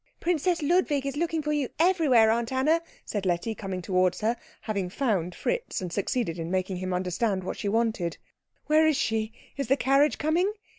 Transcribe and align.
"Princess 0.19 0.63
Ludwig 0.63 1.05
is 1.05 1.15
looking 1.15 1.43
for 1.43 1.53
you 1.53 1.69
everywhere, 1.77 2.31
Aunt 2.31 2.51
Anna," 2.51 2.81
said 3.05 3.23
Letty, 3.23 3.53
coming 3.53 3.83
towards 3.83 4.21
her, 4.21 4.35
having 4.61 4.89
found 4.89 5.35
Fritz 5.35 5.79
and 5.79 5.93
succeeded 5.93 6.39
in 6.39 6.49
making 6.49 6.77
him 6.77 6.91
understand 6.91 7.43
what 7.43 7.57
she 7.57 7.69
wanted. 7.69 8.17
"Where 8.65 8.87
is 8.87 8.97
she? 8.97 9.31
Is 9.57 9.67
the 9.67 9.77
carriage 9.77 10.17
coming?" 10.17 10.51